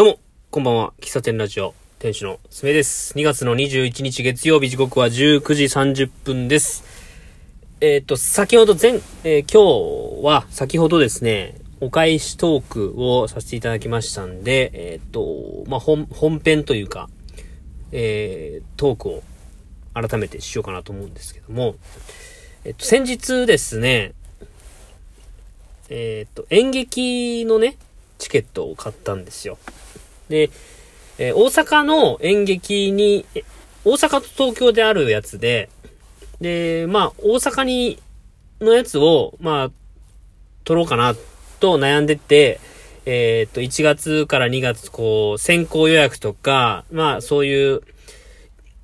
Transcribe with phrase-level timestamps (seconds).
[0.00, 0.18] どうも、
[0.50, 0.94] こんばんは。
[0.98, 3.12] 喫茶店ラジオ、店主のすめです。
[3.18, 6.84] 2月の21日月曜日時刻は19時30分です。
[7.82, 8.94] えっ、と、先ほど前、
[9.24, 17.10] えー今日は先ほどですね、お返しトークをさせていただきましたんで、えっ、と、まあ、本、本編というか、
[17.92, 19.22] えートークを
[19.92, 21.74] 改めてしようかなと思うんですけども、
[22.64, 24.14] えっ、と、先日ですね、
[25.90, 27.76] えっ、と、演劇のね、
[28.20, 29.58] チケットを買ったんですよ。
[30.28, 30.50] で、
[31.18, 33.26] えー大阪の演劇に、
[33.84, 35.68] 大阪と東京であるやつで、
[36.40, 37.98] で、まあ、大阪に、
[38.60, 39.70] のやつを、まあ、
[40.64, 41.14] 取ろうかな
[41.60, 42.60] と悩んでて、
[43.06, 47.82] えーっと、1月から2月、こう、先行予約とか、まあ、そういう、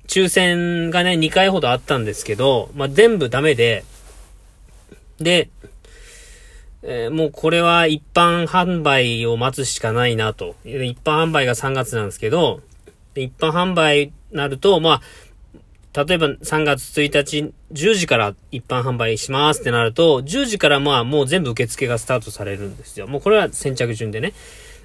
[0.07, 3.83] 抽選がね、2回ほどあったんですけど、まあ、全部ダメで、
[5.19, 5.49] で、
[6.89, 10.55] えーもうこれは一般販売を待つしかないなと。
[10.63, 12.61] 一般販売が3月なんですけど、
[13.13, 15.01] 一般販売になると、ま
[15.93, 23.07] あ、例えば3月1日10時から一般販売しますってなると、10時からまあもう全部受付がスタートされるんですよ。
[23.07, 24.31] もうこれは先着順でね。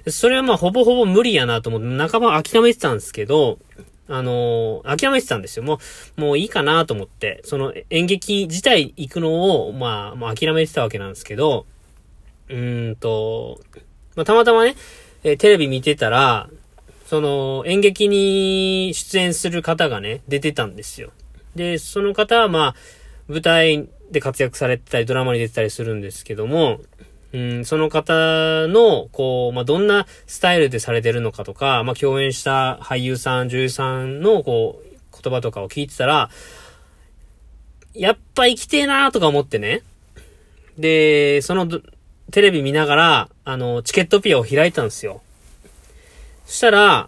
[0.09, 3.59] それはまあほぼほぼ無理やなと思って、半ば諦めてたんですけど、
[4.09, 5.63] あのー諦めてたんですよ。
[5.63, 5.79] も
[6.17, 11.65] う、もういいかなと思って、その演劇自体行くのを、まあ、もう諦めてたわけなんですけど、
[12.53, 13.59] うんと、
[14.15, 14.75] まあ、たまたまね、
[15.23, 16.49] えテレビ見てたら、
[17.07, 21.11] その、演劇に出演する方がね、出てたんですよ。
[21.55, 22.75] で、その方は、まあ、
[23.27, 26.79] 舞台で活躍されてたり、ドラマに出てたりするんですけども、
[27.33, 36.29] うん、その方の、こう、まあ、どんなスタイルでされてるのかとか、まあ、共演した俳優さん、女優さんの、こう、言葉とかを聞いてたら、
[37.95, 39.81] やっぱ生きてえなーとか思ってね。
[40.77, 41.67] で、その、
[42.33, 45.21] テレビ見ながら、あの、チケットピアを開いたんですよ。
[46.47, 47.07] そしたら、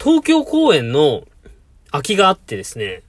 [0.00, 1.24] 東京公演の
[1.90, 3.02] 空きがあってですね、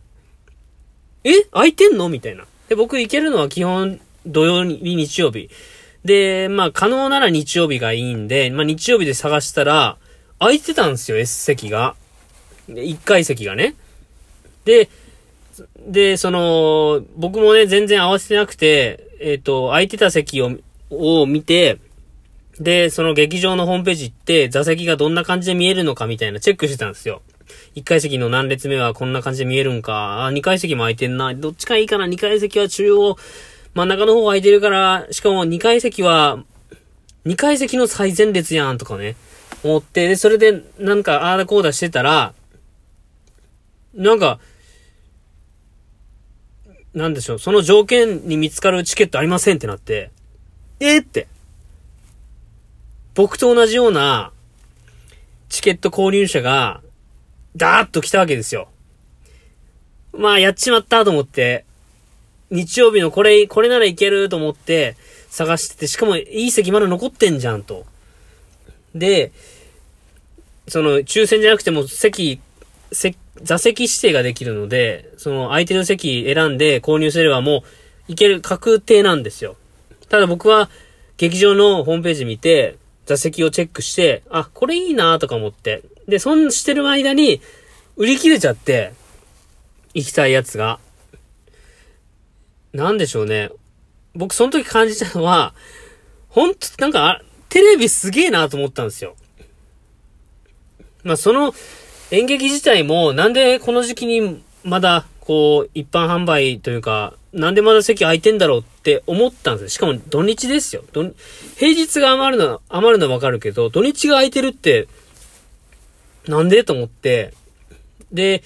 [1.23, 2.09] え空いてんの？
[2.09, 2.43] みたいな。
[2.67, 5.49] で、僕行けるのは基本土曜日、日曜日。
[6.03, 9.97] で、まあ可能なら日曜日がいいんで、まあ日曜日で探したら、
[10.39, 11.95] 空いてたんですよ、S 席が。
[12.67, 13.75] で、1階席がね。
[14.65, 14.89] で、
[15.87, 20.51] で、その、僕もね、全然合わせてなくて、えっ、と、空いてた席を、
[20.89, 21.79] を見て、
[22.59, 27.21] で、その劇場のホームページ行って、座席がどんな感じで見えるのかみたいなチェックしてたんですよ。
[27.75, 30.25] 1階席の何列目はこんな感じで見えるんか。
[30.25, 31.33] あ、2階席も空いてんな。
[31.33, 33.15] どっちがいいかな ?2 階席は中央、
[33.73, 36.43] 真ん中の方空いてるから、しかも2階席は、
[37.25, 39.15] 2階席の最前列やんとかね。
[39.63, 42.33] 思って、で、それでなんか、ああだこうだしてたら、
[43.93, 44.39] なんか、
[46.93, 50.11] なんでしょう、その条件に見つかるチケットありませんってなって、
[50.79, 51.27] えーって。
[53.15, 54.31] 僕と同じような
[55.49, 56.81] チケット購入者が、
[57.55, 58.69] ダーッと来たわけですよ。
[60.13, 61.65] まあ、やっちまったと思って、
[62.51, 64.95] 日曜日のこれ、これならいけると思って
[65.29, 67.85] 探してて、しかもいい席まだ残ってんじゃんと。
[68.95, 69.31] で、
[70.67, 72.39] その、抽選じゃなくても席、
[72.91, 77.63] 席、座席指定ができるので、その相手の席選んで購入すればも
[78.07, 79.55] う、いける確定なんですよ。
[80.09, 80.69] ただ僕は、
[81.17, 85.83] 劇場のホームページ見て、座席をチェックして、あ、これいいなとか思って。
[86.07, 87.41] で、そんしてる間に、
[87.95, 88.93] 売り切れちゃって、
[89.93, 90.79] 行きたいやつが。
[92.73, 93.49] なんでしょうね。
[94.15, 95.53] 僕その時感じたのは、
[96.29, 99.15] ほんと、なんか、テレビすげえなと思ったんですよ。
[101.03, 101.53] まあ、その
[102.11, 109.75] 演劇自体も、なんでこの時期にまだ、こう、一般販売というか、なんでまだ席空いてんだろうって思ったんです。
[109.75, 110.83] しかも土日ですよ。
[111.55, 114.87] 平日が余るのは、余るのはわかるけど、土日が空いてるって、
[116.27, 117.35] なんでと思って、
[118.11, 118.41] で、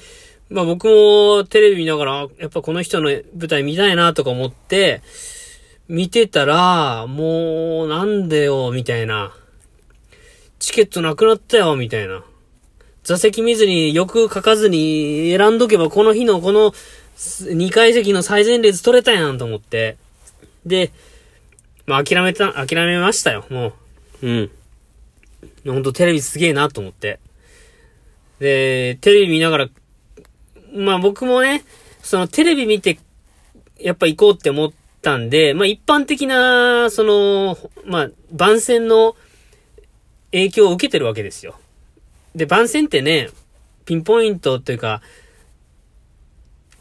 [0.50, 5.02] まあ僕もテレビ見ながら、やっぱこの人の舞台見たいなとか思って、
[5.88, 9.34] 見てたら、もう、なんでよ、みたいな。
[10.60, 12.26] チケットなくなったよ、みたいな。
[13.04, 16.74] 座席見ずに、よく書かずに選んどけば、この日のこの
[17.18, 19.98] 2階席の最前列取れたやんと思って。
[20.66, 20.92] で、
[21.86, 23.74] まあ諦めた、諦めましたよ、も
[24.22, 24.28] う。
[24.28, 24.52] うん。
[25.66, 27.20] ほんとテレビすげえなと思って。
[28.40, 29.70] で、テレビ見ながら、
[30.74, 31.64] まあ僕もね、
[32.02, 33.00] そのテレビ見て、
[33.80, 34.72] やっぱ行こうって思っ
[35.02, 39.16] たんで、まあ一般的な、その、まあ番宣の
[40.32, 41.56] 影響を受けてるわけですよ。
[42.36, 43.30] で、番宣ってね、
[43.86, 45.02] ピンポイントというか、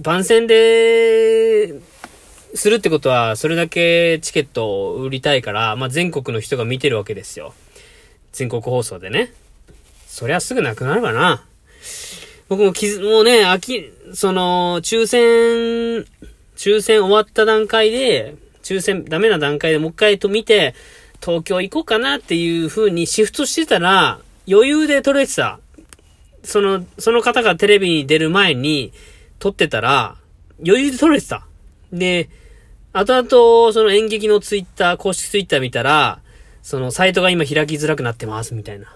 [0.00, 1.75] 番宣で、
[2.54, 7.54] するってことは、それだけチケットを売りたいから、まあ全国の人が見てるわけですよ。
[8.32, 9.32] 全国放送でね。
[10.06, 11.44] そりゃすぐなくなるかな。
[12.49, 15.20] 僕も傷、もうね、秋、その、抽選、
[16.56, 20.75] 抽選終わった段階で、抽選ダメな段階でもう一回と見て、
[21.22, 24.20] 東京行こうかなっていう風にシフトしてたら、
[24.52, 25.60] 余裕で撮れてた。
[26.43, 28.93] その、その方がテレビに出る前に
[29.38, 30.16] 撮ってたら、
[30.64, 31.46] 余裕で撮れてた。
[31.93, 32.28] で、
[32.93, 36.20] 後々、その演劇のツイッター、公式ツイッター見たら、
[36.62, 38.94] そのサイトが今開きづらくなってます、みたいな。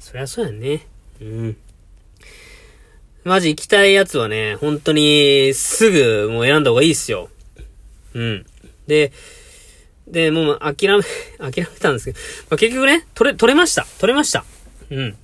[0.00, 0.86] そりゃそうやね。
[1.20, 1.56] うん。
[3.24, 7.30] マジ行きたいやつはね、本当に、すぐもう選んだ方がいいっすよ。
[8.14, 8.46] うん。
[8.86, 9.12] で、
[10.06, 11.02] で、もう諦め、
[11.38, 12.18] 諦めたんですけど、
[12.50, 13.86] まあ、結局ね、取れ、取れました。
[13.98, 14.44] 取れました。
[14.94, 15.16] うん。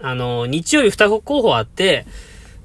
[0.00, 2.06] あの、日曜日二候補あって、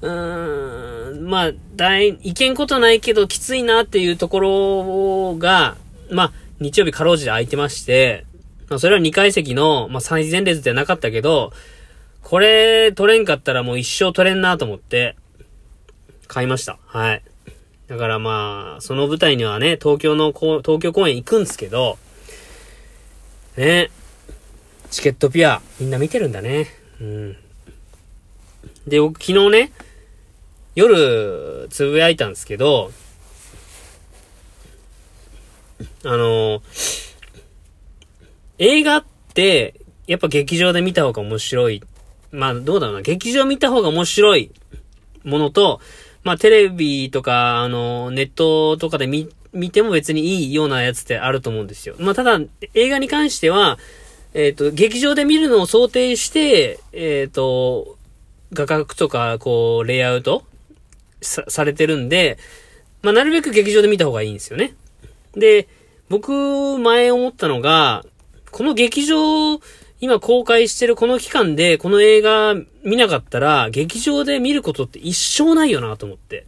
[0.02, 5.76] うーん、まあ、大、いけんことないけどきついなっていうところが、
[6.10, 8.26] まあ、日曜日かろうじて空いてまして、
[8.68, 11.52] まあ、それは2階席の、まあ、最前列ではなかったけど、
[12.22, 15.16] これ取れんかったらもう一生取れんなと思って、
[16.28, 16.78] 買いました。
[16.86, 17.22] はい。
[17.88, 21.98] だからまあ、その舞台にはね、東京の、東京公演行くんですけど、
[23.56, 23.90] ね、
[24.92, 26.68] チケットピア、みんな見てるんだね。
[27.00, 27.36] うん。
[28.86, 29.72] で、僕昨日ね、
[30.74, 32.92] 夜、つぶやいたんですけど、
[36.04, 36.62] あの、
[38.58, 41.82] 映画って、やっぱ劇場で見た方が面白い。
[42.30, 43.00] まあ、どうだろうな。
[43.00, 44.50] 劇場見た方が面白い
[45.24, 45.80] ものと、
[46.22, 51.94] まあ、テレビとか、あの、ネットとかで見、見ても別にいいようなやつってあると思うんですよ。
[51.98, 52.38] まあ、ただ、
[52.74, 53.78] 映画に関しては、
[54.34, 57.98] えっ、ー、と、劇場で見るのを想定して、えっ、ー、と、
[58.52, 60.44] 画角とか、こう、レイアウト
[61.20, 62.38] さ、されてるんで、
[63.02, 64.74] まあ、なるべく劇場で見た方がいいんですよね。
[65.34, 65.68] で、
[66.08, 68.04] 僕、前思ったのが、
[68.50, 69.60] この劇場、
[70.00, 76.46] 今公開してるこの期間で、この映画見なかったら、劇場で見ることって一生ないよなと思って。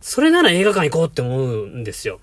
[0.00, 2.20] それなら映画館行こうって思うんですよ。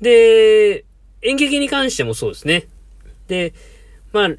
[0.00, 0.84] で、
[1.22, 2.66] 演劇に関してもそうですね。
[3.32, 3.54] で、
[4.12, 4.30] まあ、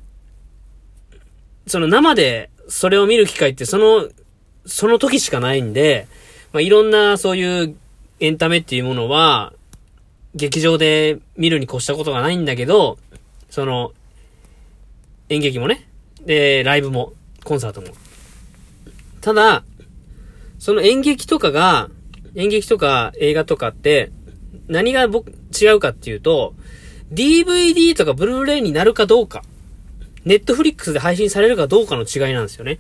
[1.66, 4.08] その生でそれを見る機会ってその、
[4.68, 6.08] その時しかないんで、
[6.52, 7.76] まあ、いろんなそういう
[8.20, 9.54] エンタメっていうものは、
[10.36, 13.00] 劇場で見るに越したことがないんだけど、
[13.50, 13.94] その、
[15.30, 15.88] 演劇もね、
[16.24, 17.14] で、ライブも、
[17.44, 17.88] コンサートも。
[19.22, 19.64] ただ、
[20.60, 21.90] その演劇とかが、
[22.36, 24.12] 演劇とか映画とかって、
[24.68, 26.54] 何が僕、違うかっていうと、
[27.14, 29.44] DVD とかブルーレイになるかどうか。
[30.26, 32.80] ネットフリックスで配信されるかどうかの違いなんですよね。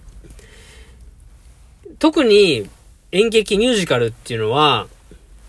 [1.99, 2.69] 特に
[3.11, 4.87] 演劇ミュージカルっていうのは、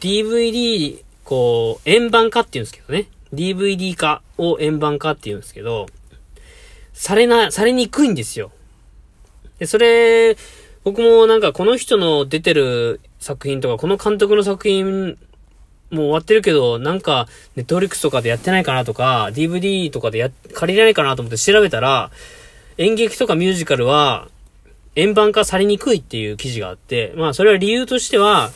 [0.00, 3.06] DVD、こう、円盤化っていうんですけどね。
[3.32, 5.86] DVD 化を円盤化っていうんですけど、
[6.92, 8.52] されな、されにくいんですよ。
[9.58, 10.36] で、それ、
[10.84, 15.16] 僕もなんかこの人の出てる作品とか、この監督の作品
[15.94, 22.10] もう終わってるけど、なんか、ネットフリックスとかでやってないかなとか、DVD とかでや、借りれないかなと思って調べたら、
[22.76, 24.28] 演劇とかミュージカルは、
[24.96, 28.50] 円盤化されにくいっていう記事があって、まあそれは理由としては、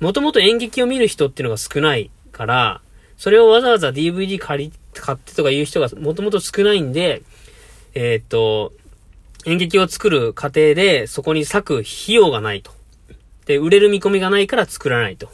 [0.00, 2.80] もともと演劇を見る人っていうのが少ないから、
[3.16, 7.22] それをわざわざ DVD 借り、買ってとかいう人がもともと少ないんで、
[7.94, 8.72] えー、っと、
[9.46, 12.72] 演劇を作る過程でそこに割く費用がないと。
[13.46, 15.30] で、売れる見込みがないから作らないと。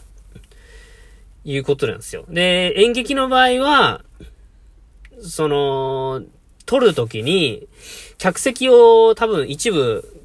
[1.46, 2.24] いうことなんですよ。
[2.28, 4.02] で、演劇の場合は、
[5.22, 6.22] その、
[6.66, 7.68] 撮るときに、
[8.18, 10.24] 客席を多分一部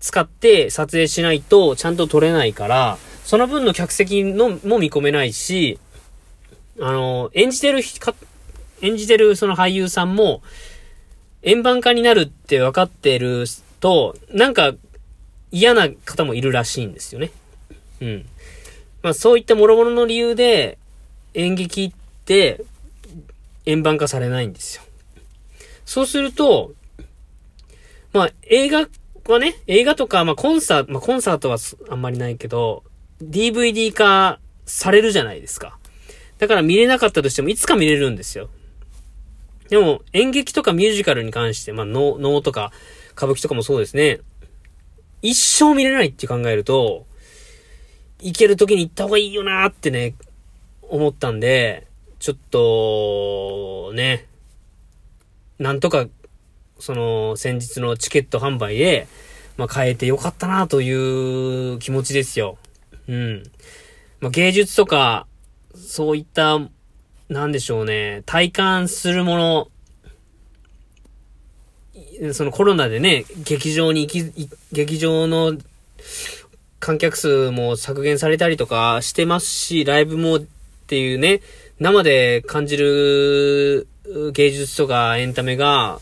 [0.00, 5.78] 使って撮影しないとちゃんと撮れないから、その分の客席のも見込めないし、
[6.80, 8.14] あの、演じてるか、
[8.82, 10.42] 演じてるその俳優さんも、
[11.42, 13.44] 円盤化になるって分かってる
[13.78, 14.74] と、なんか
[15.52, 17.30] 嫌な方もいるらしいんですよね。
[18.00, 18.26] うん。
[19.06, 20.78] まあそういった諸々の理由で
[21.32, 22.64] 演劇って
[23.64, 24.82] 円盤化されないんですよ。
[25.84, 26.72] そうすると、
[28.12, 28.88] まあ映画
[29.28, 31.58] はね、映画とか、まあコンサート、まあコンサートは
[31.88, 32.82] あんまりないけど、
[33.22, 35.78] DVD 化されるじゃないですか。
[36.38, 38.48] だから見れなかったとしてもいつか見れるんですよ。
[39.68, 42.72] でも演劇とかミュージカルに関して、まあ能、能とか
[43.12, 44.18] 歌舞伎とかもそうですね。
[45.22, 47.06] 一生見れないって考えると、
[48.20, 50.14] 行ける時に行った方がいいよなーってね、
[50.82, 51.86] 思ったんで、
[52.18, 54.26] ちょっと、ね、
[55.58, 56.06] なんとか、
[56.78, 59.06] その、先日のチケット販売で、
[59.56, 62.58] まあ、変えてよかったなという気持ちですよ。
[63.08, 63.42] うん。
[64.20, 65.26] まあ、芸術とか、
[65.74, 66.58] そういった、
[67.28, 69.68] なんでしょうね、体感するも
[72.22, 75.56] の、そのコロナでね、劇場に行き、劇場の
[76.80, 80.40] 観客数も削減されたりとかしてますし、ライブもっ
[80.86, 81.40] ていうね、
[81.80, 83.88] 生で感じる
[84.32, 86.00] 芸術とかエンタメが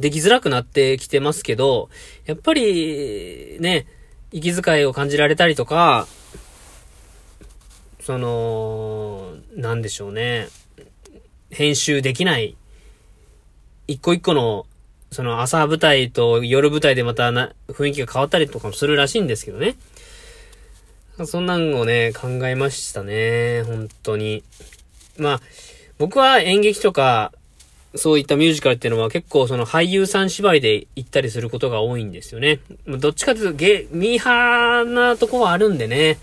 [0.00, 1.88] できづらくなってきてますけど、
[2.26, 3.86] やっぱりね、
[4.32, 6.08] 息遣いを感じられたりとか、
[8.00, 10.48] その、なんでしょうね。
[11.50, 12.56] 編集できない、
[13.86, 14.66] 一個一個の、
[15.14, 19.76] その朝舞台と夜舞台でまたな、雰囲気が変わったりとかもするらしいんですけどね。
[21.24, 23.62] そんなんをね、考えましたね。
[23.62, 24.42] 本当に。
[25.16, 25.40] まあ、
[25.98, 27.32] 僕は演劇とか、
[27.94, 32.58] そういったミュージカルっていうのは結構その俳優さん縛りで行ったりすることが多いんですよね。
[32.86, 36.18] どっちかというとゲ、ミーハーなとこはあるんでね。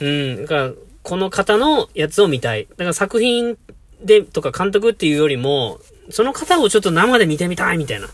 [0.00, 0.42] うん。
[0.42, 2.68] だから、この方のやつを見たい。
[2.70, 3.58] だから作品
[4.04, 5.80] で、とか監督っていうよりも、
[6.10, 8.08] その方をちょっと生で見てみたいみたいな。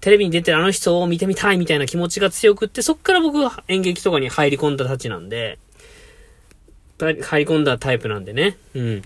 [0.00, 5.58] テレビに出てるあの人を見てみたいみたいな気持ちが強くって、そっから僕は演劇とかに入り込んだたちなんで、
[6.98, 8.56] 入り込んだタイプなんでね。
[8.74, 9.02] うん。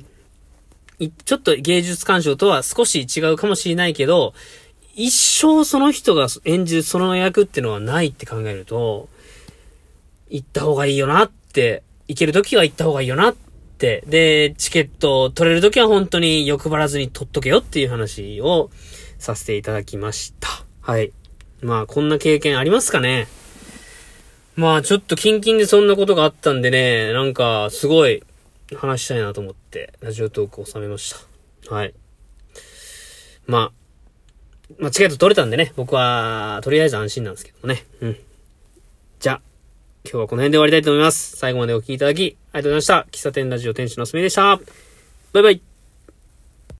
[1.25, 4.35] ちょっと芸術鑑賞とは少し違うかもしれないけど、
[4.95, 9.09] 一生その人が演じるその役ってのはないって考えると、
[10.29, 13.35] 行った方がいいよなって、行ける時は行った方がいいよなっ、
[13.81, 18.71] で、チケット取れる時は本当に欲張らずに取っとけよっていう話を
[19.19, 20.49] させていただきました。
[20.81, 21.13] はい。
[21.63, 23.27] まあ、こんな経験ありますかね？
[24.57, 28.23] まあ、ちょっとキンキンでそんなことがあったんでね、なんか、すごい、
[28.75, 31.15] 話したいなと思って、ラジオトークを収めまし
[31.67, 31.75] た。
[31.75, 31.95] はい。
[33.47, 33.73] まあ、
[34.79, 37.85] まあ、チケット取れたんでね、僕は、とりあえず安心なんですけどね。
[38.01, 38.17] うん。
[39.19, 39.41] じゃあ、
[40.05, 41.37] 今日はこの辺で終わりたいと思います。
[41.37, 43.19] 最後までお聴きいただき、ありがとうございました。
[43.19, 44.59] 喫茶店ラジオ店主のすみでした。
[45.33, 45.70] バイバイ。